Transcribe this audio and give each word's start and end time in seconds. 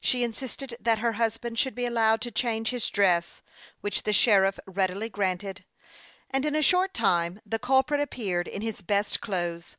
She 0.00 0.24
insisted 0.24 0.76
that 0.80 0.98
her 0.98 1.12
hus 1.12 1.38
band 1.38 1.56
should 1.56 1.76
be 1.76 1.86
allowed 1.86 2.20
to 2.22 2.32
change 2.32 2.70
his 2.70 2.90
dress, 2.90 3.40
which 3.82 4.02
the 4.02 4.12
sheriff 4.12 4.58
readily 4.66 5.08
granted; 5.08 5.64
and 6.28 6.44
in 6.44 6.56
a 6.56 6.60
short 6.60 6.92
time 6.92 7.40
the 7.46 7.60
culprit 7.60 8.00
appeared 8.00 8.48
in 8.48 8.62
his 8.62 8.82
best 8.82 9.20
clothes. 9.20 9.76